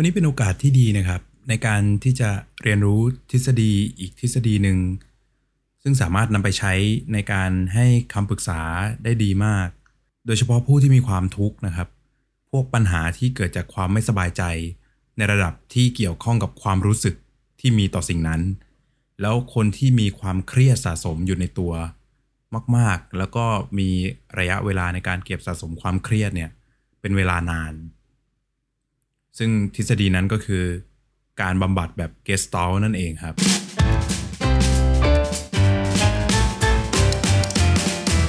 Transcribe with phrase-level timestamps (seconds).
[0.00, 2.30] วันนี้เป็นโอกาสที่ดีนะครับ ในการที่จะ
[2.62, 4.78] เรียนรู้ทฤษฎีอีกทฤษฎีหนึ่ง
[5.82, 6.72] ซึ่งสามารถนำไปใช้
[7.12, 8.60] ในการให้คำปรึกษา
[9.04, 9.68] ได้ดีมาก
[10.26, 11.88] โดยเฉพาะผู้ที่มีความทุกข์นะครับ
[12.50, 14.42] พวกปัญหาที่เกิดจากความไม่สบายใจ
[15.16, 17.14] ในระดับที่เกี่ยวข้องกับความรู้สึก
[17.60, 18.42] ที่มีต่อสิ่งนั้น
[19.20, 21.72] แล้วคนที่มีความเครียดสะสมอยู่ในตัว
[22.76, 23.44] มาก ๆ แล้วก็
[23.78, 23.88] มี
[24.38, 26.50] ระยะเวลาในการเก็บสะสมความเครียดเนี่ย
[27.00, 27.74] เป็นเวลานาน
[29.38, 30.64] ซึ่งทฤษฎีนั้นก็คือ
[31.42, 33.34] การบำบัดแบบเกสตอลนั่นเองครับ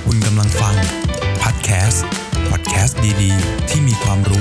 [0.06, 0.76] คุณกำลังฟัง
[1.44, 2.06] พอดแคสต์
[2.50, 4.41] พอดแคสต์ดี ๆ ที่มีความรู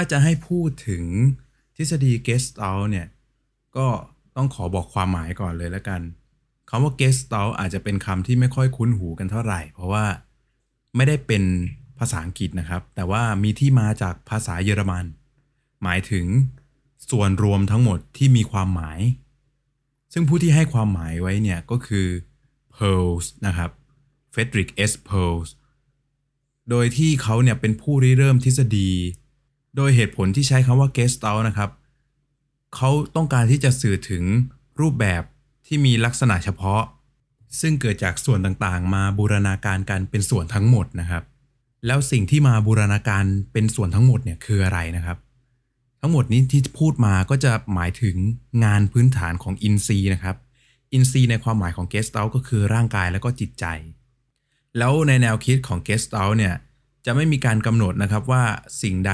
[0.00, 1.04] ถ้าจะให้พูดถึง
[1.76, 3.06] ทฤษฎี Gestalt เนี่ย
[3.76, 3.86] ก็
[4.36, 6.00] ต้องขอบอกความหมายก่อนเลยแล้วกัน
[6.68, 10.04] คำว่า Gestalt อาจจะเป็นคำที่ไม่ค่อยคุ้นหูกันเท่าไหร่ เพราะว่า
[10.96, 11.42] ไม่ได้เป็น
[11.98, 15.04] ภาษาอังกฤษนะครับ แต่ว่ามีที่มาจากภาษาเยอรมัน
[15.82, 16.26] หมายถึง
[17.10, 19.00] ส่วนรวมทั้งหมดที่มีความหมาย
[20.12, 22.06] ซึ่งผู้ที่ให้ความหมายไว้เนี่ยก็คือ
[22.74, 23.70] Pearls นะครับ
[24.32, 24.92] Frederick S.
[25.08, 25.48] Pearls
[26.70, 28.90] โดยที่เขาเนี่ยเป็นผู้ริเริ่มทฤษฎี
[29.76, 31.70] โดยเหตุผลที่ใช้คำว่า Gestalt นะครับ
[32.74, 34.24] เขาต้องการที่จะสื่อถึง
[34.80, 35.22] รูปแบบ
[35.66, 36.82] ที่มีลักษณะเฉพาะ
[37.60, 41.22] ซึ่งเกิดจากส่วนต่างๆ มาบูรณาการกันเป็นส่วนทั้งหมดนะครับ
[41.86, 45.18] แล้วสิ่งที่มาบูรณาการเป็นส่วนทั้งหมดเนี่ยคืออะไรนะครับ
[46.00, 48.16] ทั้งหมดนี้ที่พูดมาก็จะหมายถึง
[48.64, 50.36] งานพื้นฐานของอินทรีนะครับ
[50.92, 53.64] อินทรีในความหมายของ Gestalt ก็คือร่างกายและก็จิตใจ
[54.78, 56.54] แล้วในแนวคิดของ Gestalt เนี่ย
[57.06, 58.44] จะไม่มีการกำหนดนะครับว่า
[58.82, 59.12] สิ่งใด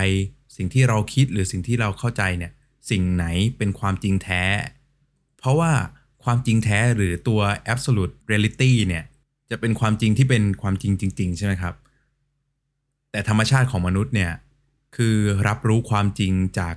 [0.56, 2.52] สิ่งที่เราคิดหรือสิ่งที่เราเข้าใจเนี่ย
[2.90, 4.42] สิ่งไหนเป็นความจริงแท้
[5.38, 5.72] เพราะว่า
[6.24, 7.40] ความจริงแท้หรือตัว
[7.72, 9.04] absolute reality เนี่ย
[9.50, 11.74] จะเป็นความจริงที่เป็นความจริงจริง ๆ ใช่ไหมครับ
[13.10, 14.32] แต่ธรรมชาติของมนุษย์เนี่ย
[14.96, 15.16] คือ
[15.48, 16.74] รับรู้ความจริงจาก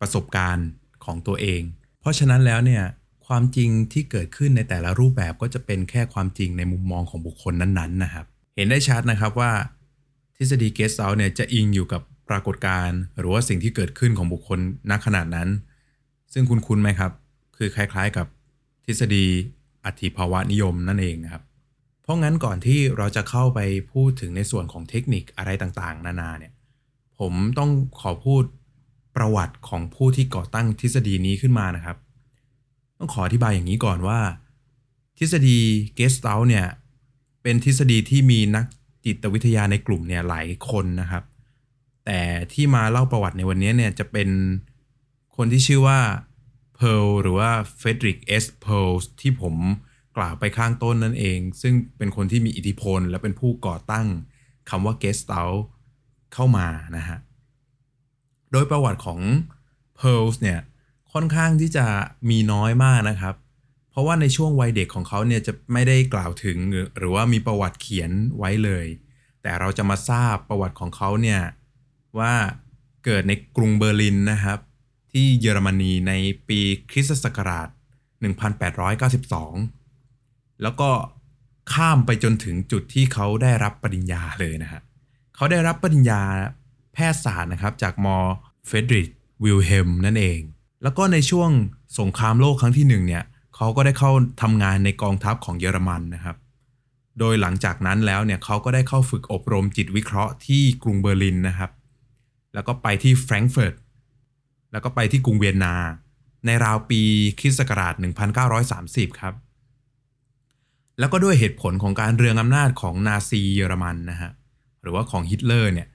[0.00, 0.68] ประสบการณ์
[1.04, 1.62] ของตัวเอง
[2.00, 2.84] เพราะฉะนั้นแล้วเนี่ย
[3.26, 8.26] ความจริงที่เกิดขึ้นในแต่ละรูปแบบก็จะเป็นแค่ความจริงในมุมมองของบุคคลนั้นๆนะครับ
[8.56, 9.52] เห็นได้ชัดนะครับว่า
[10.36, 14.58] ทฤษฎีเกสเซลเนี่ยจะอิงอยู่กับ ปรากฏการณ์หรือว่าสิ่งที่เกิดขึ้นของบุคคล
[14.90, 15.48] ณขนาดนั้น
[16.32, 17.12] ซึ่งคุณคุ้นไหมครับ
[17.56, 18.26] คือคล้ายๆกับ
[18.84, 19.26] ทฤษฎี
[19.84, 21.42] อธิภาวะนิยมนั่นเองนะครับ
[22.02, 23.60] เพราะงั้นก่อนที่เราจะเข้าไป
[23.92, 26.52] พูดถึงในส่วนของเทคนิคอะไรต่างๆ นานาเนี่ย
[27.18, 28.42] ผมต้องขอพูด
[29.16, 31.96] ประวัติของผู้ที่ก่อตั้งทฤษฎีนี้ขึ้นมานะครับ
[32.98, 34.20] ต้องขออธิบายอย่างนี้ก่อนว่า
[35.18, 35.58] ทฤษฎี
[35.94, 36.66] Gestalt เนี่ย
[37.42, 38.64] เป็นทฤษฎีที่มีนัก
[39.04, 41.24] จิตวิทยาในกลุ่มเนี่ยหลายคนนะครับ
[42.10, 44.28] แต่ที่มาเล่าประวัติในวันนี้เนี่ยจะเป็น
[45.36, 46.00] คนที่ชื่อว่า
[46.76, 49.54] เพ r ร์หรือว่าเฟดริกเอสเพ r ร์ที่ผม
[50.16, 54.06] กล่าวไปข้างต้นนั่นเอง ซึ่งเป็นคนที่มีอิทธิพล และเป็นผู้ก่อตั้ง
[54.70, 55.50] คำว่า Gestalt
[56.34, 57.18] เข้ามานะฮะ
[58.52, 59.20] โดยประวัติของ
[59.96, 60.58] เพ r ร์เนี่ย
[61.12, 61.86] ค่อนข้างที่จะ
[62.30, 63.34] มีน้อยมากนะครับ
[63.90, 66.56] เพราะว่าในช่วงวัยเด็กของเขาเนี่ยจะไม่ได้กล่าวถึง
[66.98, 68.86] หรือว่ามีประวัติเขียนไว้เลย
[69.42, 71.40] แต่เราจะมาทราบประวัติของเขาเนี่ย
[72.20, 72.34] ว่า
[73.04, 74.58] เกิดในกรุงเบอร์ลินนะครับ
[75.12, 76.12] ที่เยอรมนีใน
[76.48, 77.68] ปีคริสตศักราช
[78.94, 80.90] 1892 แล้วก็
[81.72, 84.80] ข้ามไปจนถึงจุดที่เขาได้รับปริญญาเลยนะฮะ
[85.36, 86.22] เขาได้รับปริญญา
[86.92, 88.16] แพทยศาสตร์นะครับจากมอ
[88.66, 89.08] Friedrich
[89.44, 90.40] Wilhelm นั่นเอง
[90.82, 91.50] แล้วก็ในช่วง
[91.98, 93.24] สงครามโลกครั้งที่หนึ่งเนี่ย
[93.56, 94.10] เขาก็ได้เข้า
[94.42, 96.36] ทำงานในกองทัพของเยอรมันนะครับ
[97.18, 101.70] โดยหลังจากนั้นแล้วเนี่ยเขาก็ได้เข้าฝึกอบรมจิตวิเคราะห์ที่กรุงเบอร์ลินนะครับ
[102.54, 103.74] แล้วก็ไปที่แฟรงก์เฟิร์ต
[104.72, 105.74] แล้วก็ไปที่กรุงเวียนนา
[106.46, 107.00] ในราวปี
[107.38, 107.94] คริสต์ศักราช
[108.56, 109.34] 1930 ครับ
[110.98, 114.30] แล้วก็ด้วยเหตุผลของการเรืองอำนาจของนาซีเยอรมันนะฮะ
[114.82, 115.88] หรือว่าของฮิตเลอร์เนี่ย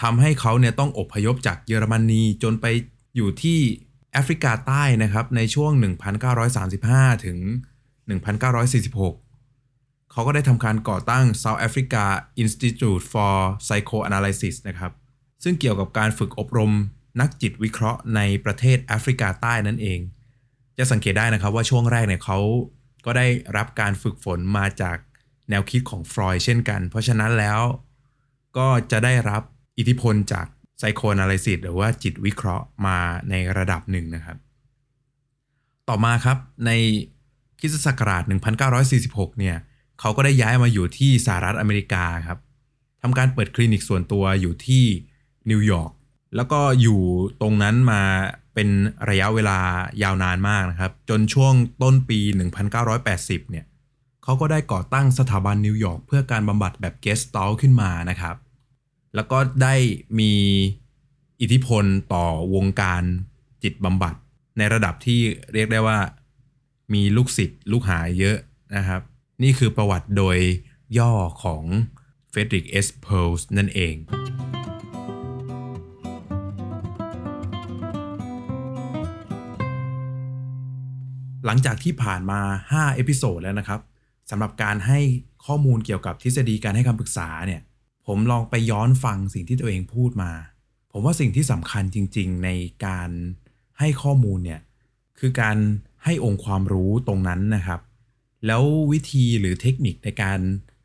[0.00, 2.66] ทำให้เขาเนี่ยต้องอพยพจากเยอรมนีจนไป
[3.16, 3.58] อยู่ที่
[4.12, 5.72] แอฟริกาใต้นะครับในช่วง
[6.48, 7.38] 1935 ถึง
[8.14, 12.04] 1946 เขาก็ได้ทำการก่อตั้ง South Africa
[12.42, 13.34] Institute for
[13.66, 14.92] Psychoanalysis นะครับ
[15.42, 16.72] ซึ่งเกี่ยวกับการฝึกอบรม
[17.20, 20.00] นักจิตวิเคราะห์ในประเทศแอฟริกาใต้นั่นเอง
[20.78, 22.38] จะสังเกตได้นะครับว่าช่วงแรกเนี่ยเขา
[23.04, 24.96] ก็ได้รับการฝึกฝนมาจาก
[25.50, 27.60] แนวคิดของฟรอยด์เช่นกัน เพราะฉะนั้นแล้ว
[28.58, 29.42] ก็จะได้รับ
[29.78, 30.46] อิทธิพลจาก
[30.78, 32.98] ไซโคนาลิซิสหรือว่าจิตวิเคราะห์มา
[33.30, 34.36] ในระดับหนึ่งนะครับ
[35.88, 36.70] ต่อมาครับใน
[37.58, 38.22] คริสศักราช
[38.80, 39.56] 1946 เนี่ย
[40.00, 42.38] เขาก็ได้ย้ายมาอยู่ที่สหรัฐอเมริกาครับ
[43.02, 44.84] ทำการเปิดคลินิกส่วนตัวอยู่ที่
[45.50, 45.92] นิวยอร์ก
[46.36, 47.00] แล้วก็อยู่
[47.40, 48.02] ตรงนั้นมา
[48.54, 48.68] เป็น
[49.10, 49.58] ระยะเวลา
[50.02, 52.20] ยาวนานมากนะครับ จนช่วงต้นปี
[52.84, 53.66] 1980 เนี่ย
[54.24, 58.36] เขาก็ได้ก่อตั้งสถาบันนิวยอร์กเพื่อการบำบัดแบบ Gestalt สตขึ้นมานะครับ
[59.14, 59.74] แล้วก็ได้
[60.18, 60.32] มี
[61.40, 61.84] อิทธิพล
[62.14, 63.02] ต่อวงการ
[63.62, 64.14] จิตบำบัด
[64.58, 65.20] ในระดับที่
[65.52, 65.98] เรียกได้ว่า
[66.94, 68.36] มีลูกศิษย์ลูกหาเยอะ
[68.76, 69.00] นะครับ
[69.42, 70.38] นี่คือประวัติโดย
[70.98, 71.12] ย่อ
[71.44, 71.64] ของ
[72.30, 72.88] Frederick S.
[73.02, 73.94] Perls นั่นเอง
[81.46, 82.40] หลังจากที่ผ่านมา
[82.72, 83.80] 5 episode แล้วนะครับ
[84.30, 85.00] สำหรับการให้
[85.46, 87.60] ข้อมูลเกี่ยวกับทฤษฎีการให้คำปรึกษาเนี่ย
[88.06, 90.32] ผมลองไปย้อนฟังสิ่งที่ตัวเองพูดมา
[90.92, 92.50] ผมว่าสิ่งที่สำคัญจริง ๆ ใน
[92.86, 93.10] การ
[93.78, 94.60] ให้ข้อมูลเนี่ย
[95.18, 95.56] คือการ
[96.04, 97.80] ให้องค์ความรู้ตรงนั้นนะครับ
[98.46, 98.62] แล้ว
[98.92, 100.38] วิธีหรือเทคนิคในการ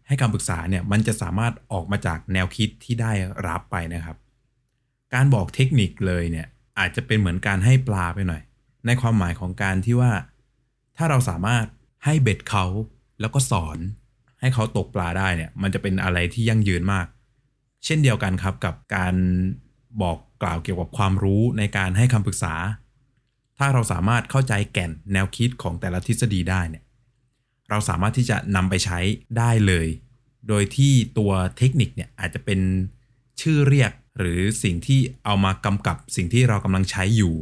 [0.08, 3.12] ให้คำปรึกษาเนี่ย มันจะสามารถออกมาจากแนวคิดที่ได้
[3.48, 4.18] รับไปนะครับ
[5.14, 6.48] การบอกเทคนิคเลยเนี่ย
[6.80, 8.42] อาจจะเป็นเหมือนการให้ปลาไปหน่อย
[8.86, 10.12] ในความหมายของการที่ว่า
[10.98, 11.66] ถ้าเราสามารถ
[12.06, 12.66] ให้เบ็ดเขา
[13.20, 13.78] แล้วก็สอน
[14.40, 17.08] ให้เขาตกปลาได้เนี่ย มันจะเป็นอะไรที่ยั่งยืนมาก
[17.86, 19.16] เช่นเดียวกันครับกับการ
[20.02, 22.56] บอกกล่าวเกี่ยวกับความรู้ในการให้คำปรึกษา
[23.58, 26.84] ถ้าเราสามารถเข้าใจแก่นแนวคิดของแต่ละทฤษฎีได้เนี่ย
[27.70, 29.00] เราสามารถที่จะนำไปใช้
[29.38, 29.88] ได้เลย
[30.48, 32.60] โดยที่ตัวเทคนิคเนี่ยอาจจะเป็น
[33.42, 37.34] ชื่อเรียกหรือสิ่งที่เอามากำกับสิ่งที่เรากำลังใช้อยู่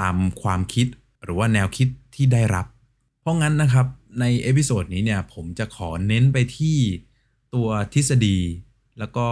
[0.00, 0.86] ตามความคิด
[1.24, 2.66] หรือว่าแนวคิดที่ได้รับ
[3.26, 3.86] เพราะงั้นนะครับ
[4.20, 6.78] ใน episode นี้เนี่ยผมจะขอเน้นไปที่
[7.54, 8.38] ตัวทฤษฎี
[8.98, 9.26] แล้วก็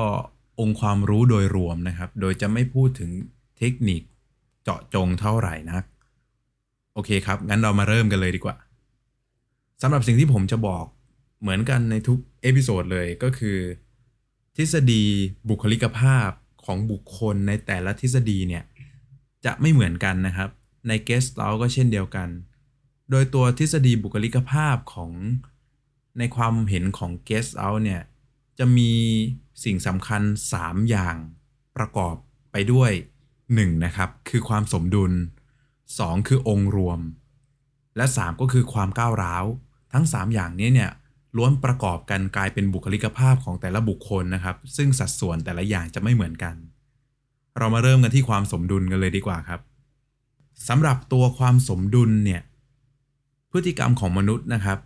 [0.61, 3.11] องค์ความรู้โดยรวมนะครับ โดยจะไม่พูดถึง
[3.59, 4.03] เทคนิค
[4.63, 5.85] เจาะจงเท่าไหร่นัก
[6.95, 8.57] โอเคครับ งั้นเรามาเริ่มกันเลยดีกว่า
[9.83, 10.85] สำหรับสิ่งที่ผมจะบอก
[11.41, 13.59] เหมือนกันในทุก episode เลยก็คือ
[14.57, 15.05] ทฤษฎี
[15.49, 16.31] บุคลิกภาพ
[16.65, 18.65] ของบุคคลในแต่ละทฤษฎีเนี่ย
[19.45, 20.51] จะไม่เหมือนกันนะครับ
[20.89, 22.29] ใน Gestalt เราก็เช่นเดียวกัน
[23.11, 25.11] โดยตัวทฤษฎีบุคลิกภาพของ
[26.19, 28.03] ในความเห็นของ Gestalt เนี่ย
[28.59, 28.93] จะมี
[29.65, 30.23] สิ่งสำคัญ
[30.57, 31.17] 3 อย่าง
[31.77, 32.15] ประกอบ
[32.53, 32.91] ไปด้วย
[33.39, 33.85] 1.
[33.85, 35.13] นะครับ คือความสมดุล
[35.71, 36.29] 2.
[36.29, 37.01] คือองค์รวม
[37.97, 39.45] และ 3 ก็คือความก้าวร้าว
[39.93, 40.91] ทั้ง 3 อย่างนี้เนี่ย
[41.37, 46.55] ล้วนประกอบกันกลายเป็นบุคลิกภาพของแต่ละบุคคลนะครับ ซึ่งสัดส่วนแต่ละอย่างจะไม่เหมือนกัน
[47.59, 49.61] เรามาเริ่มกันที่ความสมดุลกันเลยดีกว่าครับ
[50.69, 52.43] สำหรับตัวความสมดุลเนี่ย
[53.57, 54.79] พฤติกรรมของมนุษย์นะครับ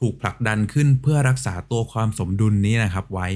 [0.00, 3.28] ถูกผลักดันขึ้นเพื่อรักษาตัวความสมดุลนี้นะครับไว้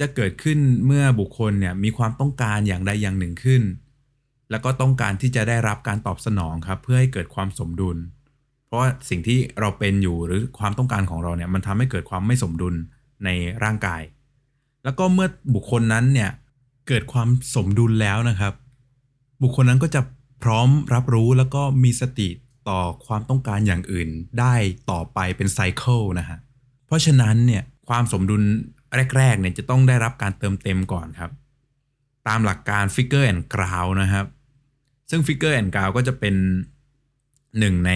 [0.00, 3.62] จะเกิดขึ้นเมื่อบุคคลเนี่ยมีความต้องการอย่างใดอย่างหนึ่งขึ้น
[4.50, 7.96] แล้วก็ต้องการที่จะได้รับการตอบสนองครับ เพื่อให้เกิดความสมดุล
[8.66, 8.80] เพราะ
[9.10, 12.74] สิ่งที่เราเป็นอยู่หรือความต้องการของเราเนี่ยมันทำให้เกิดความไม่สมดุล
[13.24, 13.28] ใน
[13.64, 14.02] ร่างกาย
[14.84, 16.30] แล้วก็เมื่อบุคคลนั้นเนี่ย
[16.88, 18.52] เกิดความสมดุลแล้วนะครับ
[19.42, 20.00] บุคคลนั้นก็จะ
[20.42, 22.28] พร้อมรับรู้แล้วก็มีสติ
[22.68, 24.08] ต่อความต้องการอย่างอื่น
[24.40, 24.54] ได้
[24.90, 26.38] ต่อไปเป็นไซเคิลนะฮะ
[26.86, 28.42] เพราะฉะนั้นเนี่ยความสมดุล
[29.16, 31.30] แรกๆเนี่ยจะต้องได้รับการเติมเต็มก่อนครับ
[32.28, 34.26] ตามหลักการ Figure and Ground นะครับ
[35.10, 36.34] ซึ่ง Figure and Ground ก็จะเป็น
[37.58, 37.92] หนึ่งใน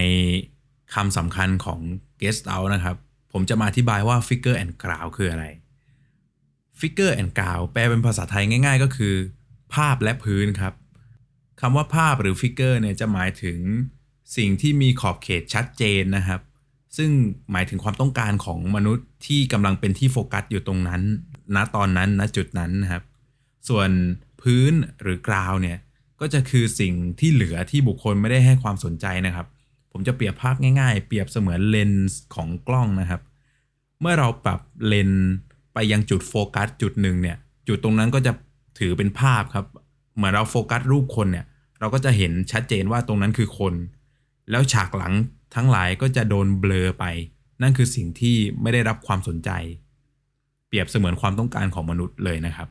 [0.95, 1.81] คำสำคัญของ
[2.21, 2.97] Guest Out นะครับ
[3.33, 5.45] ผมจะมาอธิบายว่า Figure and Ground คืออะไร
[6.81, 9.15] Figure and Ground แปลเป็นภาษาไทยง่ายๆ ก็คือ
[9.75, 10.75] ภาพและพื้นครับ
[11.61, 13.59] คำว่าภาพหรือ Figure เนี่ยจะหมายถึง
[14.37, 16.41] สิ่งที่มีขอบเขตชัดเจนนะครับ
[16.97, 17.11] ซึ่ง
[17.53, 21.03] หมายถึงความต้องการของมนุษย์ที่กำลังเป็นที่โฟกัสอยู่ตรงนั้น
[21.55, 23.03] ณตอนนั้นณจุดนั้นนะครับ
[23.69, 23.91] ส่วน
[24.43, 25.79] พื้นหรือกราวเนี่ย
[26.21, 29.47] ก็จะคือสิ่งที่เหลือที่บุคคลไม่ได้ให้ความสนใจนะครับ
[29.93, 33.21] ผมจะเปรียบภาพง่าย ๆ เปรียบเสมือนเลนส์ของกล้องนะครับ
[34.01, 35.27] เมื่อเราปรับเลนส์
[35.75, 37.37] ไปยังจุดโฟกัสจุดหนึ่งเนี่ย
[37.69, 38.33] จุดตรงนั้นก็จะ
[38.79, 39.67] ถือเป็นภาพครับ
[40.17, 41.47] เหมือนเราโฟกัสรูปคนเนี่ย
[41.81, 43.75] เราก็จะเห็นชัดเจนว่าตรงนั้นคือคน
[44.51, 45.13] แล้วฉากหลัง
[45.55, 47.05] ทั้งหลายก็จะโดนเบลอไป
[47.63, 49.51] นั่นคือสิ่งที่ไม่ได้รับความสนใจ
[50.67, 52.69] เปรียบเสมือนความต้องการของมนุษย์เลยนะครับ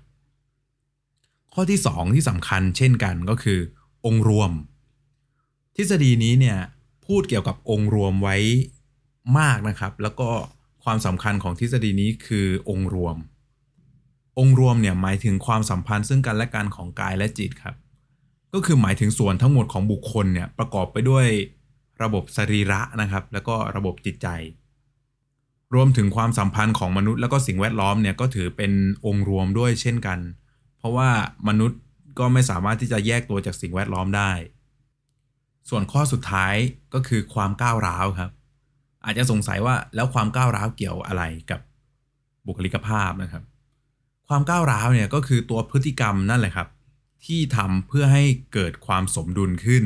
[1.53, 3.59] ข้อที่ 2 ที่สำคัญเช่นกันก็คือ
[4.05, 4.51] องค์รวม
[5.75, 6.57] ทฤษฎีนี้เนี่ย
[7.05, 8.37] พูดเกี่ยวกับองค์รวมไว้
[9.39, 10.29] มากนะครับ แล้วก็
[10.83, 13.17] ความสำคัญของทฤษฎีนี้คือองค์รวม
[14.39, 17.75] องค์รวมเนี่ยหมายถึงความสัมพันธ์ซึ่งกันและกันของกายและจิตครับ
[18.53, 21.27] ก็คือหมายถึงส่วนทั้งหมดของบุคคลเนี่ยประกอบไปด้วย
[22.03, 24.27] ระบบสรีระนะครับ แล้วก็ระบบจิตใจ
[25.73, 28.71] รวมถึงความสัมพันธ์ของมนุษย์แล้วก็สิ่งแวดล้อมเนี่ยก็ถือเป็น
[29.05, 30.19] องค์รวมด้วยเช่นกัน
[30.77, 31.09] เพราะว่า
[31.47, 31.79] มนุษย์
[32.19, 34.31] ก็ไม่สามารถที่จะแยกตัวจากสิ่งแวดล้อมได้
[35.69, 36.55] ส่วนข้อสุดท้าย
[36.93, 38.31] ก็คือความก้าวร้าวครับ
[39.05, 41.59] อาจจะสงสัยว่าแล้วความก้าวร้าวเกี่ยวอะไรกับ
[42.47, 43.43] บุคลิกภาพนะครับ
[44.27, 46.67] ความก้าวร้าวเนี่ยก็คือตัวพฤติกรรมนั่นแหละครับ
[47.25, 48.23] ทที่ทำเพื่อให้
[48.53, 49.83] เกิดความสมดุลขึ้น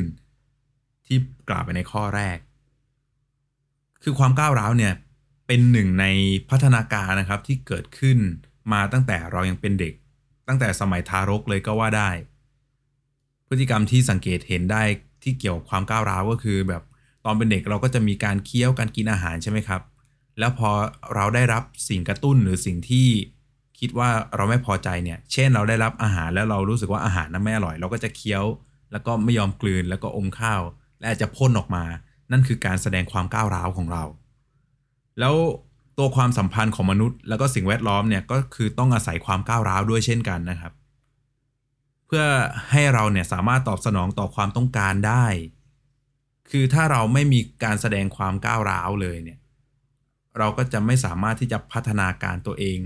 [1.10, 2.38] ที่กล่าวไปในข้อแรก
[4.02, 4.94] คือความก้าวร้าวเนี่ย
[5.46, 6.06] เป็นหนึ่งใน
[6.50, 8.18] พัฒนาการนะครับที่เกิดขึ้น
[8.72, 9.94] มาตั้งแต่เรายังเป็นเด็ก
[10.48, 12.10] ตั้งแต่สมัยทารกเลยก็ว่าได้
[13.48, 14.82] พฤติกรรมที่สังเกตเห็นได้
[15.22, 16.82] ที่เกี่ยวกับความก้าวร้าวก็คือ แบบ
[17.24, 19.82] ตอนเป็นเด็กเราก็จะมีการเคี้ยวการกินอาหารใช่ไหมครับ
[20.38, 20.70] แล้วพอ
[21.14, 23.08] เราได้รับสิ่งกระตุ้นหรือสิ่งที่
[23.78, 28.44] คิดว่าเราไม่พอใจเนี่ย เช่นเราได้รับอาหารแล้วเรารู้สึกว่าอาหารนั้นไม่อร่อย เราก็จะเคี้ยว
[28.92, 30.62] แล้วก็ไม่ยอมกลืนแล้วก็อมข้าว
[31.00, 31.84] และอาจจะพ่นออกมา
[32.32, 34.04] นั่นคือการแสดงความก้าวร้าวของเรา
[35.18, 35.34] แล้ว
[35.98, 40.72] ตัวความสัมพันธ์ของมนุษย์ แล้วก็สิ่งแวดล้อมเนี่ยก็คือต้องอาศัยความก้าวร้าวด้วยเช่นกันนะครับ
[42.06, 42.24] เพื่อ
[42.70, 45.26] ให้เราเนี่ยสามารถตอบสนองต่อความต้องการได้
[46.50, 49.38] คือถ้าเราไม่มีการแสดงความก้าวร้าวเลยเนี่ย
[50.38, 52.78] เราก็จะไม่สามารถที่จะพัฒนาการตัวเอง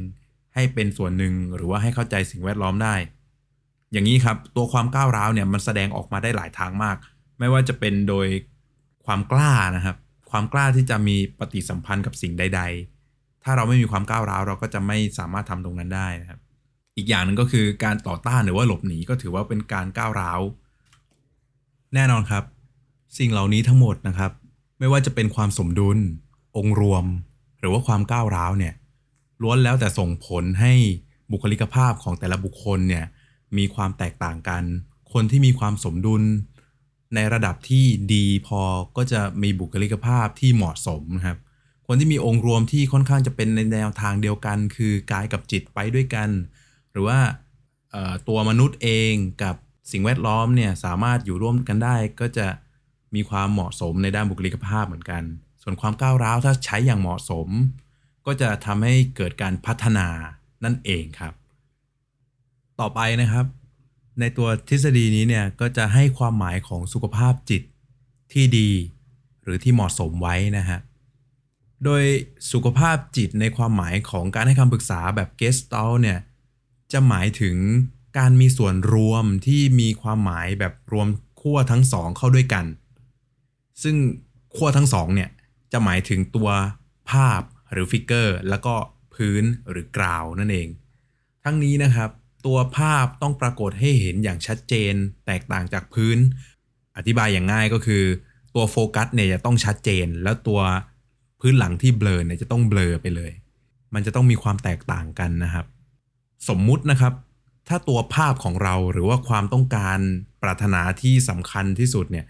[0.54, 2.94] ให้เป็นส่วนหนึ่งหรือว่าให้เข้าใจสิ่งแวดล้อมได้
[3.92, 6.96] อย่างนี้ครับตัวความก้าวร้าวเนี่ยมันแสดงออกมาได้หลายทางมาก
[7.38, 8.26] ไม่ว่าจะเป็นโดย
[9.06, 9.96] ความกล้านะครับ
[10.30, 12.62] ความกล้าที่จะมีปฏิสัมพันธ์กับสิ่งใด
[13.02, 16.40] ๆ ถ้าเราไม่มีความก้าวร้าว เราก็จะไม่สามารถทำตรงนั้นได้นะครับ
[16.96, 20.40] อีกอย่างหนึ่งก็คือการต่อต้านหรือว่าหลบหนีก็ถือว่าเป็นการก้าวร้าว
[21.94, 22.44] แน่นอนครับ
[23.18, 24.32] สิ่งเหล่านี้ทั้งหมดนะครับ
[24.78, 25.98] ไม่ว่าจะเป็นความสมดุล
[26.56, 27.04] องค์รวม
[27.60, 28.74] หรือว่าความก้าวร้าวเนี่ย
[29.42, 30.72] ล้วนแล้วแต่ส่งผลให้
[31.30, 33.04] บุคลิกภาพของแต่ละบุคคลเนี่ย
[33.56, 34.62] มีความแตกต่างกัน
[35.12, 36.22] คนที่มีความสมดุล
[37.14, 38.60] ในระดับที่ดีพอ
[38.96, 41.38] ก็จะมีบุคลิกภาพที่เหมาะสมนะครับ
[41.86, 46.28] คนที่มีองค์รวมที่ค่อนข้างจะเป็นในแนวทางเดียวกัน คือกายกับจิตไปด้วยกัน
[46.92, 47.18] หรือว่า
[48.28, 49.56] ตัวมนุษย์เองกับ
[49.92, 52.46] สิ่งแวดล้อมเนี่ยสามารถอยู่ร่วมกันได้ก็จะ
[53.14, 55.22] มีความเหมาะสมในด้านบุคลิกภาพเหมือนกัน
[55.62, 57.48] ส่วนความก้าวร้าวถ้าใช้อย่างเหมาะสม
[58.26, 60.08] ก็จะทำให้เกิดการพัฒนา
[60.64, 61.34] นั่นเองครับ
[62.80, 63.46] ต่อไปนะครับ
[64.20, 67.62] ในตัวทฤษฎีนี้เนี่ยก็จะให้ความหมายของสุขภาพจิต
[68.32, 68.70] ที่ดี
[69.42, 70.78] หรือที่เหมาะสมไว้นะฮะ
[71.84, 72.04] โดย
[72.52, 76.18] สุขภาพจิตในความหมายของการให้คำปรึกษาแบบ Gestalt เนี่ย
[76.92, 77.56] จะหมายถึง
[78.18, 81.08] การมีส่วนรวมที่มีความหมายแบบรวม
[81.40, 82.64] ขั้วทั้งสองเข้าด้วยกัน
[83.82, 83.96] ซึ่ง
[84.56, 85.30] ขั้วทั้งสองเนี่ย
[85.72, 86.50] จะหมายถึงตัว
[87.10, 87.40] ภาพ
[87.72, 88.74] หรือ figure แล้วก็
[89.14, 90.68] พื้นหรือ ground นั่นเอง
[91.44, 92.10] ทั้งนี้นะครับ
[92.46, 94.94] ตัวภาพต้องปรากฏให้เห็นอย่างชัดเจน
[95.26, 96.18] แตกต่างจากพื้น
[96.96, 98.02] อธิบายอย่างง่ายก็คือ
[98.54, 100.60] ตัวโฟกัสเนี่ยจะต้องชัดเจน แล้วตัว
[101.40, 103.32] พื้นหลังที่เบลอเนี่ยจะต้องเบลอไปเลย
[103.94, 105.66] มันจะต้องมีความแตกต่างกันนะครับ
[106.48, 107.12] สมมุตินะครับ
[107.68, 109.98] ถ้าตัวภาพของเราหรือว่าความต้องการ
[110.42, 112.26] ปรารถนาที่สำคัญที่สุดเนี่ย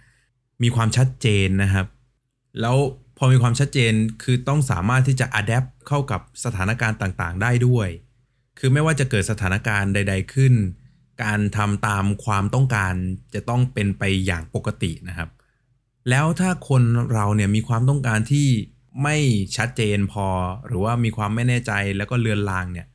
[0.62, 1.86] มีความชัดเจนนะครับ
[2.60, 2.76] แล้ว
[3.18, 3.92] พอมีความชัดเจน
[4.22, 7.88] คือต้องสามารถที่จะอัดแอปเข้ากับสถานการณ์ต่างๆ ได้ด้วย
[8.58, 10.54] คือไม่ว่าจะเกิดสถานการณ์ใด ๆขึ้น
[11.24, 12.94] การทำตามความต้องการ
[13.34, 15.28] จะต้องเป็นไปอย่างปกตินะครับ
[16.10, 16.82] แล้วถ้าคน
[17.12, 18.48] เราเนี่ยมีความต้องการที่
[19.02, 19.16] ไม่
[19.56, 20.26] ชัดเจนพอ
[20.66, 22.86] หรือว่ามีความไม่แน่ใจแล้วก็เลือนลางเนี่ย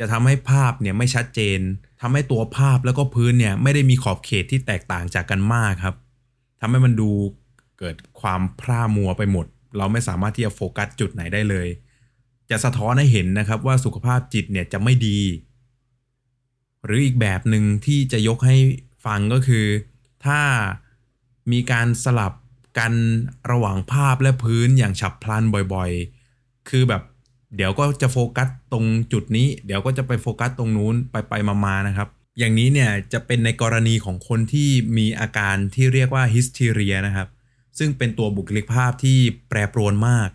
[0.00, 1.60] จะทำให้ภาพเนี่ยไม่ชัดเจน
[2.00, 5.94] ทำให้ตัวภาพแล้วก็พื้นเนี่ยไม่ได้มีขอบเขตที่แตกต่างจากกันมากครับ
[6.60, 7.10] ทำให้มันดู
[7.78, 9.46] เกิดความพร่ามัวไปหมด
[9.78, 11.68] เราไม่สามารถที่จะโฟกัสจุดไหนได้เลย
[12.50, 15.20] จะสะท้อนให้เห็นนะครับว่าสุขภาพจิตเนี่ยจะไม่ดี
[16.84, 18.56] หรืออีกแบบหนึ่งที่จะยกให้
[19.04, 19.66] ฟังก็คือ
[20.24, 20.40] ถ้า
[21.52, 22.32] มีการสลับ
[22.78, 22.92] กัน
[23.50, 27.02] ระหว่างภาพและพื้นอย่างฉับพลันบ่อยๆ คือแบบ
[27.56, 37.28] เดี๋ยวก็จะโฟกัสตรงจุดนี้ เดี๋ยวก็จะไปโฟกัสตรงนู้นไปไปมาๆนะครับ อย่างนี้เนี่ยจะเป็นในกรณีของคนที่มีอาการที่เรียกว่าฮิสทีเรียนะครับ
[37.78, 40.30] ซึ่งเป็นตัวบุคลิกภาพที่แปรปรวนมาก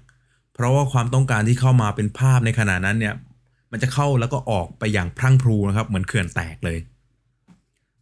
[0.56, 3.16] เพราะว่าความต้องการที่เข้ามาเป็นภาพในขณะนั้นเนี่ย
[3.72, 6.78] มันจะเข้าแล้วก็ออกไปอย่างพรั่งพรูนะครับ เหมือนเขื่อนแตกเลย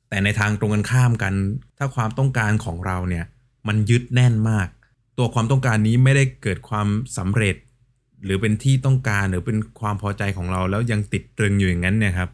[0.09, 1.33] แต่ในทางตรงกันข้ามกัน
[1.77, 3.25] ถ้าความต้องการของเราเนี่ย
[3.67, 4.67] มันยึดแน่นมาก
[5.17, 7.55] ตัวความต้องการนี้ไม่ได้เกิดความสำเร็จ
[8.23, 12.29] หรือเป็นที่ต้องการหรือเป็นความพอใจของเราแล้วยังติดตรึงอยู่อย่างนั้นเนี่ยครับ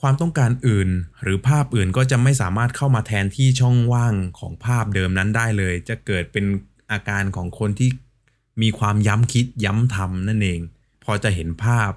[0.00, 0.88] ความต้องการอื่น
[1.22, 6.44] หรือภาพอื่นก็จะไม่สามารถเข้ามาแทนที่ช่องว่างของภาพเดิมนั้นได้เลย จะเกิดเป็น
[6.92, 7.88] อาการของคนที่
[8.62, 10.60] มีความย้ำคิดย้ำทำนั่นเอง
[11.04, 11.92] พอจะเห็นภาพ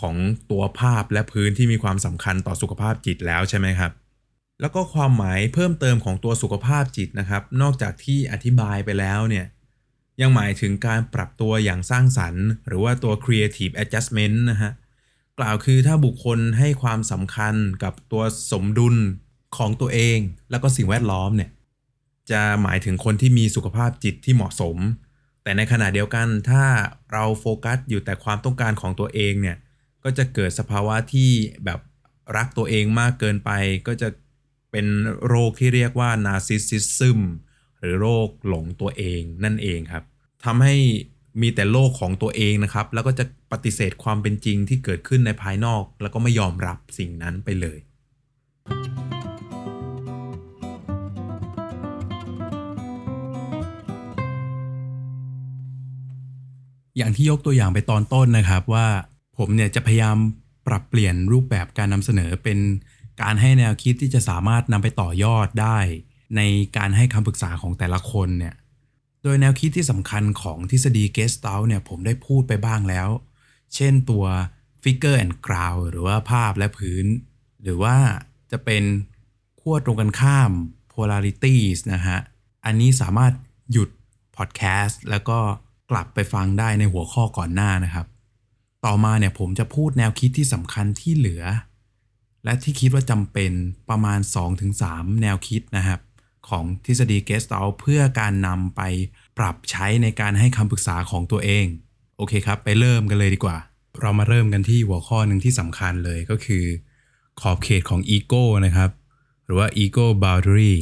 [0.00, 0.16] ของ
[0.50, 3.92] ตัวภาพและพื้นที่มีความสำคัญต่อสุขภาพจิตแล้วใช่ไหมครับ
[4.60, 9.46] แล้วก็ความหมายเพิ่มเติมของตัวสุขภาพจิตนะครับ นอกจากที่อธิบายไปแล้วเนี่ย
[10.20, 14.72] ยังหมายถึงการปรับตัวอย่างสร้างสรรค์ หรือว่าตัว creative adjustment นะฮะ
[15.38, 18.22] กล่าวคือถ้าบุคคลให้ความสำคัญกับตัว
[18.52, 18.96] สมดุล
[19.56, 20.18] ของตัวเอง
[20.50, 21.50] แล้วก็สิ่งแวดล้อมเนี่ย
[22.30, 24.76] จะหมายถึงคนที่มีสุขภาพจิตที่เหมาะสม
[25.46, 26.64] แต่ในขณะเดียวกันถ้า
[27.12, 29.56] เราโฟกัสอยู่แต่ความต้องการของตัวเองเนี่ย
[30.04, 31.30] ก็จะเกิดสภาวะที่
[31.64, 31.80] แบบ
[32.36, 33.50] รักตัวเองมากเกินไป
[33.86, 34.08] ก็จะ
[34.70, 34.86] เป็น
[35.26, 37.20] โรคที่เรียกว่า narcissism
[37.80, 40.04] หรือโรคหลงตัวเองนั่นเองครับ
[40.44, 40.76] ทำให้
[41.40, 47.78] มีแต่โลกของตัวเองนะครับ แล้วก็จะปฏิเสธความเป็นจริงที่เกิดขึ้นในภายนอก แล้วก็ไม่ยอมรับสิ่งนั้นไปเลย
[56.96, 58.86] อย่างที่ยกตัวอย่างไปตอนต้นนะครับว่า
[59.38, 60.16] ผมเนี่ยจะพยายาม
[60.66, 62.58] ปรับเปลี่ยนรูปแบบการนำเสนอเป็น
[63.22, 65.78] การให้แนวคิดที่จะสามารถนำไปต่อยอดได้
[66.36, 66.40] ใน
[66.76, 68.54] การให้คำปรึกษาของแต่ละคนเนี่ย
[69.22, 73.08] โดยแนวคิดที่สำคัญของทฤษฎี Gestalt เนี่ยผมได้พูดไปบ้างแล้ว
[73.74, 74.24] เช่นตัว
[74.82, 77.06] Figure and Ground หรือว่าภาพและพื้น
[77.62, 77.96] หรือว่า
[78.52, 78.84] จะเป็น
[79.60, 80.50] ขั้วตรงกันข้าม
[80.92, 82.18] polarities นะฮะ
[82.64, 83.32] อันนี้สามารถ
[83.72, 83.88] หยุด
[84.36, 85.38] พอดแคสต์แล้วก็
[85.90, 88.06] กลับไปฟังได้ในหัวข้อก่อนหน้านะครับ
[88.84, 91.44] ต่อมาเนี่ยผมจะพูดแนวคิดที่สำคัญที่เหลือ
[92.44, 93.52] และที่คิดว่าจำเป็น
[93.90, 94.20] ประมาณ
[94.70, 96.00] 2-3 แนวคิดนะครับ
[96.48, 98.82] ของทฤษฎี Gestalt เพื่อการนำไป
[99.38, 101.66] ปรับใช้ในการให้คำปรึกษาของตัวเอง
[102.16, 103.56] โอเคครับ ไปเริ่มกันเลยดีกว่า
[104.00, 106.64] เรามาเริ่มกันที่หัวข้อหนึ่งที่สำคัญเลยก็คือ
[107.40, 108.90] ขอบเขตของอีโก้นะครับ
[109.44, 110.74] หรือว่า ego boundary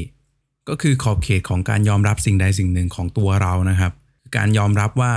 [0.69, 3.93] ก็คือขอบเขตของการยอมรับสิ่งใดสิ่งหนึ่งของตัวเรานะครับ
[4.37, 5.15] การยอมรับว่า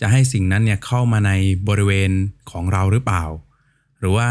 [0.00, 1.32] จะให้สิ่งนั้นเนี่ยเข้ามาใน
[1.68, 2.10] บริเวณ
[2.50, 3.24] ของเราหรือเปล่า
[3.98, 4.28] หรือว่า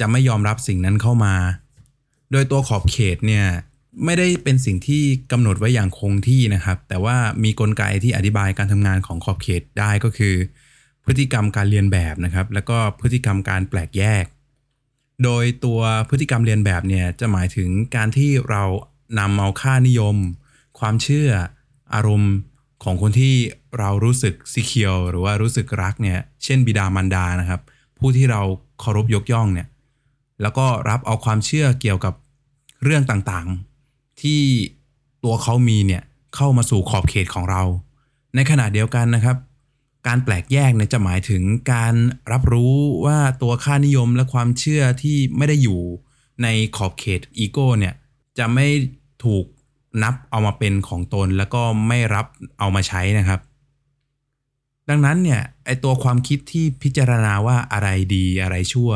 [0.00, 1.34] จะไม่ยอมรับสิ่งนั้นเข้ามา
[2.32, 3.46] โดยตัวขอบเขตเนี่ย
[4.04, 5.02] ไม่ได้เป็นสิ่งที่
[5.32, 10.34] กำหนดไว้อย่างคงที่นะครับ แต่ว่ามีกลไกที่อธิบายการทำงานของขอบเขตได้ก็คือ
[11.04, 14.24] พฤติกรรมการเรียนแบบนะครับ แล้วก็พฤติกรรมการแปลกแยก
[15.24, 18.62] โดยตัวพฤติกรรมเรียนแบบเนี่ยจะหมายถึงการที่เรา
[19.18, 20.16] นำเอาค่านิยม
[20.78, 21.30] ความเชื่อ
[21.94, 22.32] อารมณ์
[22.84, 23.34] ของคนที่
[23.78, 27.60] เรารู้สึกซีเคียวหรือว่ารู้สึกรักเนี่ย เช่นบิดามารดานะครับ
[27.98, 28.42] ผู้ที่เรา
[28.80, 29.68] เคารพยกย่องเนี่ย
[30.42, 32.14] แล้วก็รับเอาความเชื่อเกี่ยวกับ
[32.84, 34.42] เรื่องต่างๆ ที่
[35.24, 36.02] ตัวเขามีเนี่ย
[36.36, 37.62] เข้ามาสู่ขอบเขตของเรา
[38.34, 39.36] ในขณะเดียวกันนะครับ
[40.06, 41.94] การแปลกแยกเนี่ยจะหมายถึงการ
[42.32, 42.74] รับรู้
[43.06, 45.80] ว่าตัวค่านิยมและความเชื่อที่ไม่ได้อยู่
[46.42, 47.94] ในขอบเขตอีโก้เนี่ย
[48.38, 48.66] จะไม่
[49.24, 49.44] ถูก
[50.02, 52.26] นับเอามาเป็นของตนแล้วก็ไม่รับ
[52.58, 53.40] เอามาใช้นะครับ
[54.88, 58.90] ดังนั้นเนี่ยไอตัวความคิดที่พิจารณาว่าอะไรดีอะไรชั่ว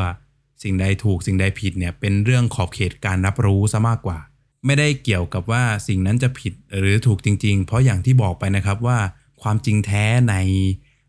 [0.62, 4.18] สิ่งใดถูกสิ่งใดผิดเนี่ยเป็นเรื่องขอบเขตการรับรู้ซะมากกว่า
[4.66, 8.98] ไม่ได้เกี่ยวกับว่าสิ่งนั้นจะผิดหรือถูกจริง ๆ เพราะอย่างที่บอกไปนะครับว่า
[9.42, 10.34] ความจริงแท้ใน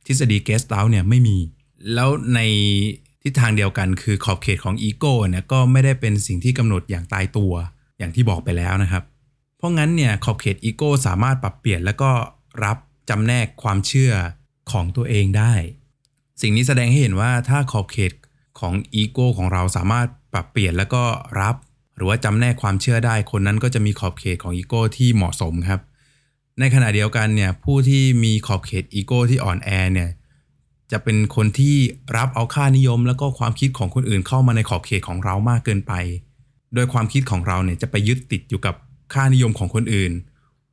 [0.05, 1.37] ทฤษฎี Gestalt เนี่ยไม่มี
[1.93, 2.39] แล้วใน
[3.21, 7.53] ทิศทางเดียวกันคือขอบเขตของอีโก้เนี่ยก็ไม่ได้เป็นสิ่งที่กำหนดอย่างตายตัว
[7.97, 9.03] อย่างที่บอกไปแล้วนะครับ
[9.61, 12.11] เพราะงั้นเนี่ยขอบเขตอีโก้สามารถปรับเปลี่ยนแล้วก็
[12.63, 12.77] รับ
[13.09, 14.13] จำแนกความเชื่อ
[14.71, 15.53] ของตัวเองได้
[16.41, 18.11] สิ่งนี้แสดงให้เห็นว่าถ้าขอบเขต
[18.59, 21.03] ของอีโก้ของเราสามารถปรับเปลี่ยนแล้วก็
[21.41, 21.55] รับ
[21.95, 25.81] หรือว่าจำแนกความเชื่อได้ คนนั้นก็จะมีขอบเขตของอีโก้ที่เหมาะสมครับ
[26.59, 30.09] ในขณะเดียวกันเนี่ยผู้ที่มีขอบเขตอีโก้ที่อ่อนแอเนี่ย
[30.91, 31.77] จะเป็นคนที่
[32.17, 35.93] รับเอาค่านิยม แล้วก็ความคิดของคนอื่นเข้ามาในขอบเขตของเรามากเกินไป
[36.73, 38.75] โดยความคิดของเราเนี่ยจะไปยึดติดอยู่กับ
[39.13, 40.11] ค่านิยมของคนอื่น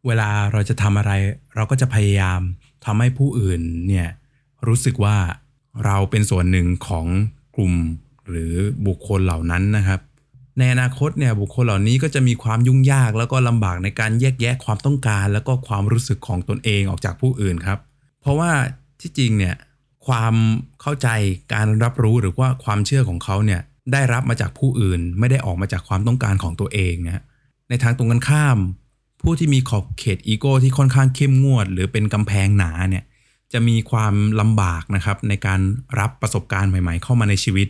[0.07, 1.13] เวลาเราจะทำอะไร
[1.55, 2.41] เราก็จะพยายาม
[2.85, 4.09] ทำให้ผู้อื่นเนี่ย
[4.67, 5.17] รู้สึกว่า
[5.85, 7.07] เราเป็นส่วนหนึ่งของ
[7.57, 7.75] กลุ่ม
[8.29, 8.55] หรือ
[8.87, 10.01] บุคคลเหล่านั้นนะครับ
[10.59, 17.79] ในอนาคตเนี่ยบุคคลเหล่านี้ก็จะมีความยุ่งยากแล้วก็ลำบากในการแยกแยะความต้องการ แล้วก็ความรู้สึกของตนเองออกจากผู้อื่นครับ
[18.21, 18.51] เพราะว่า
[19.01, 19.55] ที่จริงเนี่ย
[20.07, 20.35] ความ
[20.83, 21.09] เข้าใจ
[21.55, 23.61] การรับรู้หรือว่าความเชื่อของเขาเนี่ย
[23.93, 27.23] ได้รับมาจากผู้อื่น ไม่ได้ออกมาจากความต้องการของตัวเองนะ
[27.69, 28.59] ในทางตรงกันข้าม
[29.23, 33.05] ผู้ที่มีขอบเขตอีโก้ที่ค่อนข้างเข้มงวด หรือเป็นกำแพงหนาเนี่ย
[33.53, 35.61] จะมีความลำบากนะครับในการ
[35.99, 37.69] รับประสบการณ์ใหม่ ๆ เข้ามาในชีวิต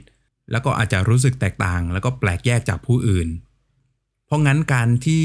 [0.50, 3.28] แล้วก็อาจจะรู้สึกแตกต่าง แล้วก็แปลกแยกจากผู้อื่น
[4.26, 5.24] เพราะงั้นการที่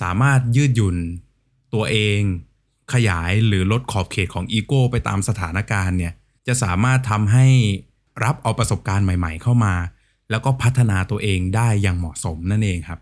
[0.00, 0.96] สามารถยืดหยุ่น
[1.74, 2.20] ตัวเอง
[2.92, 6.12] ขยายหรือลดขอบเขตของอีโก้ไปตามสถานการณ์เนี่ย
[6.46, 7.46] จะสามารถทำให้
[8.24, 9.74] รับเอาประสบการณ์ใหม่ ๆ เข้ามา
[10.30, 13.00] แล้วก็พัฒนาตัวเองได้อย่างเหมาะสมนั่นเองครับ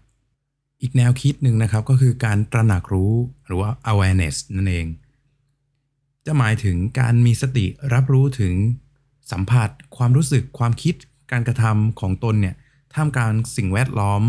[0.83, 3.13] อีกแนวคิดหนึ่งนะครับก็คือการตระหนักรู้
[3.47, 4.87] หรือว่า awareness นั่นเอง
[6.27, 8.55] จะหมายถึงการมีสติรับรู้ถึง
[9.33, 10.95] สัมผัส ความรู้สึกความคิด
[11.33, 12.55] การกระทำของตนเนี่ย
[12.95, 14.23] ท่ามกลางสิ่งแวดล้อม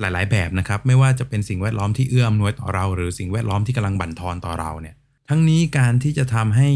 [0.00, 4.94] หลาย ๆ แบบนะครับ ไม่ว่าจะเป็นสิ่งแวดล้อมที่เอื้ออำนวยต่อเรา หรือสิ่งแวดล้อมที่กำลังบั่นทอนต่อเราเนี่ย
[5.28, 6.68] ทั้งนี้การที่จะทำให้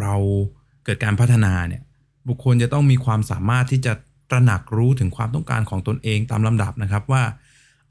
[0.00, 0.14] เรา
[0.84, 1.82] เกิดการพัฒนาเนี่ย
[2.28, 3.92] บุคคลจะต้องมีความสามารถที่จะ
[4.30, 7.22] ตระหนักรู้ถึงความต้องการของตนเองตามลำดับนะครับว่า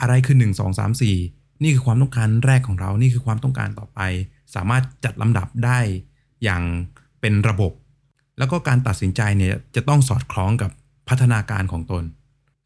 [0.01, 3.99] อะไรคือ 1 2 3 4 นี่คือความต้องการแรกของเรา นี่คือความต้องการต่อไป
[4.55, 5.79] สามารถจัดลำดับได้
[6.43, 6.63] อย่าง
[7.21, 7.71] เป็นระบบ
[8.37, 10.71] แล้วก็การตัดสินใจเนี่ยจะต้องสอดคล้องกับ
[11.09, 12.03] พัฒนาการของตน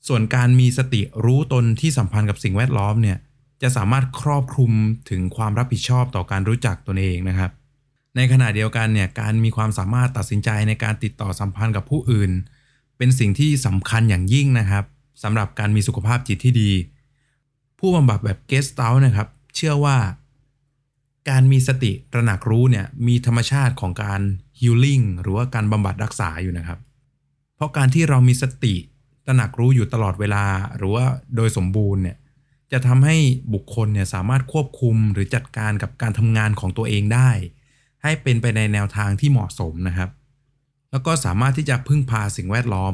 [0.07, 3.17] ส่วนการมีสติรู้ตนที่สัมพันธ์กับสิ่งแวดล้อมเนี่ย
[3.61, 4.71] จะสามารถครอบคลุม
[5.09, 7.51] ถึงความรับผิดชอบต่อการรู้จักตนเองนะครับ
[8.15, 12.31] ในขณะเดียวกันเนี่ยการมีความสามารถตัดสินใจในการติดต่อสัมพันธ์กับผู้อื่น
[12.97, 14.83] เป็นสิ่งที่สำคัญอย่างยิ่งนะครับ
[15.23, 16.71] สำหรับการมีสุขภาพจิตที่ดี
[17.79, 19.97] ผู้บำบัดแบบเกสต์เ u ลนะครับ เชื่อว่า
[21.29, 24.21] การมีสติตระหนักรู้เนี่ยมีธรรมชาติของการ
[24.59, 26.79] ฮิลลิ่งหรือว่าการบำบัดรักษาอยู่นะครับ
[27.55, 28.75] เพราะการที่เรามีสติ
[29.25, 30.45] ตระหนักรู้อยู่ตลอดเวลา
[30.77, 32.17] หรือว่าโดยสมบูรณ์เนี่ย
[32.71, 33.17] จะทำให้
[33.53, 37.29] บุคคลเนี่ยสามารถควบคุมหรือจัดการกับการทำงานของตัวเองได้
[38.03, 40.09] ให้เป็นไปในแนวทางที่เหมาะสมนะครับ
[40.91, 42.93] แล้วก็สามารถที่จะพึ่งพาสิ่งแวดล้อม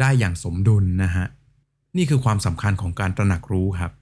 [0.00, 1.26] ได้อย่างสมดุลนะฮะ
[1.96, 3.92] นี่คือความสำคัญของการตระหนักรู้ครับ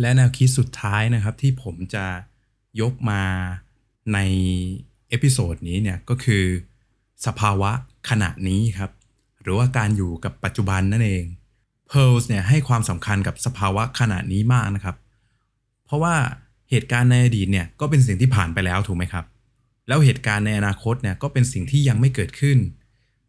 [0.00, 2.06] และแนวคิดสุดท้ายนะครับที่ผมจะ
[2.80, 3.22] ยกมา
[4.14, 4.18] ใน
[5.08, 6.44] episode นี้เนี่ยก็คือ
[7.26, 7.70] สภาวะ
[8.08, 8.90] ขณะนี้ครับ
[9.42, 11.24] หรือว่าการอยู่กับปัจจุบันนั่นเอง
[11.90, 14.96] Perls เนี่ยให้ความสำคัญกับสภาวะขณะนี้มากนะครับ
[15.84, 16.14] เพราะว่า
[16.70, 19.24] เหตุการณ์ในอดีตเนี่ยก็เป็นสิ่งที่ผ่านไปแล้วถูกไหมครับ
[19.88, 22.58] แล้วเหตุการณ์ในอนาคตเนี่ยก็เป็นสิ่งที่ยังไม่เกิดขึ้น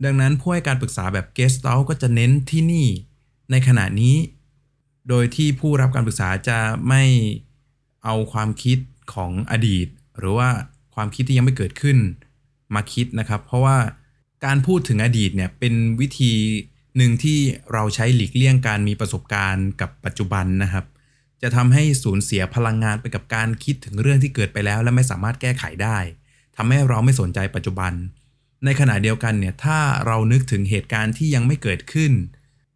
[0.04, 2.88] ดังนั้นผู้ให้การปรึกษาแบบ Guest o u t ก็จะเน้นที่นี่
[3.52, 4.16] ในขณะนี้
[5.10, 7.04] โดยที่ผู้รับการปรึกษาจะไม่
[8.04, 8.78] เอาความคิด
[9.14, 9.88] ของอดีต
[10.20, 10.50] หรือว่า
[10.96, 11.98] ความคิดที่ยังไม่เกิดขึ้น
[12.76, 13.78] มาคิดนะครับ เพราะว่า
[14.46, 16.34] การพูดถึงอดีตเนี่ยเป็นวิธี
[16.98, 17.40] หนึ่งที่
[17.74, 20.86] เราใช้หลีกเลี่ยงการมีประสบการณ์กับปัจจุบันนะครับ
[21.42, 25.98] จะทำให้สูญเสียพลังงานไปกับการคิดถึงเรื่องที่เกิดไปแล้ว และไม่สามารถแก้ไขได้
[26.56, 27.94] ทำให้เราไม่สนใจปัจจุบัน
[28.66, 32.12] ในขณะเดียวกันเนี่ยถ้าเรานึกถึงเหตุการณ์ที่ยังไม่เกิดขึ้น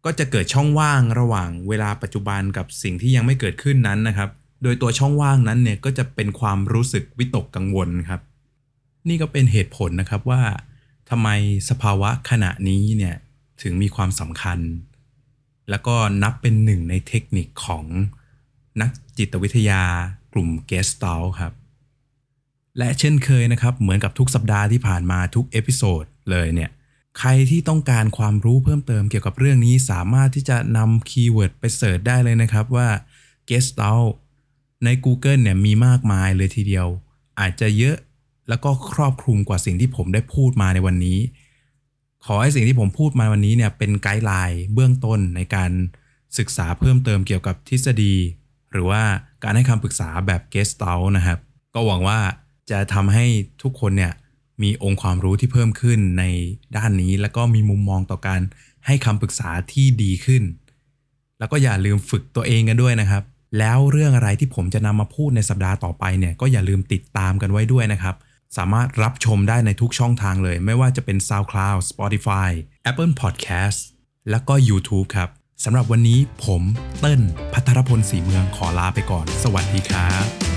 [0.04, 4.30] ก็จะเกิดช่องว่างระหว่างเวลาปัจจุบันกับสิ่งที่ยังไม่เกิดขึ้นนั้นนะครับ
[4.62, 8.20] โดยตัวช่องว่างนั้นเนี่ยก็จะเป็นความรู้สึกวิตกกังวลครับ
[9.08, 10.42] นี่ก็เป็นเหตุผลนะครับว่า
[11.10, 11.28] ทำไม
[11.68, 13.16] สภาวะขณะนี้เนี่ย
[13.62, 14.58] ถึงมีความสำคัญ
[15.70, 17.84] แล้วก็นับเป็นหนึ่งในเทคนิคของ
[18.80, 19.82] นักจิตวิทยา
[20.32, 21.52] กลุ่มเกสต a ลครับ
[22.78, 26.70] และเช่นเคยนะครับ เหมือนกับทุกสัปดาห์ที่ผ่านมาทุก episode เลยเนี่ย
[27.18, 32.88] ใครที่ต้องการความรู้เพิ่มเติมเกี่ยวกับเรื่องนี้สามารถที่จะนำ keyword ไป search ได้เลยนะครับว่า
[33.48, 34.08] guest o u t
[34.84, 36.86] ใน Google เนี่ยมีมากมายเลยทีเดียว
[37.40, 37.96] อาจจะเยอะ
[38.48, 41.18] แล้วก็ครอบคลุมกว่าสิ่งที่ผมได้พูดมาในวันนี้
[42.26, 45.70] ขอให้สิ่งที่ผมพูดมาวันนี้เนี่ยเป็น guideline เบื้องต้นในการ
[46.38, 48.14] ศึกษาเพิ่มเติมเกี่ยวกับทฤษฎี
[48.72, 49.02] หรือว่า
[49.42, 51.38] การให้คำปรึกษาแบบ guest o u t นะครับ
[51.74, 52.18] ก็หวังว่า
[52.70, 53.24] จะทำให้
[53.62, 54.12] ทุกคนเนี่ย
[54.62, 56.24] มีองค์ความรู้ที่เพิ่มขึ้นใน
[56.76, 58.40] ด้านนี้ แล้วก็มีมุมมองต่อการ
[58.86, 60.42] ให้คำปรึกษาที่ดีขึ้น
[61.38, 63.22] แล้วก็อย่าลืมฝึกตัวเองกันด้วยนะครับ
[63.58, 68.14] แล้วเรื่องอะไรที่ผมจะนำมาพูดในสัปดาห์ต่อไปเนี่ยก็อย่าลืมติดตามกันไว้ด้วยนะครับ
[68.56, 72.50] สามารถรับชมได้ในทุกช่องทางเลย ไม่ว่าจะเป็น SoundCloud Spotify
[72.90, 73.78] Apple Podcast
[74.30, 75.28] แล้วก็ YouTube ครับ
[75.64, 76.62] สำหรับวันนี้ผม
[76.98, 77.20] เติ้ล
[77.52, 80.47] พัทรพลศรีเมืองขอลาไปก่อน สวัสดีครับ